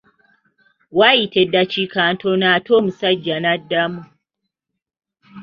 [0.97, 4.01] Waayita eddakiika ntono ate omusajja n’addamu.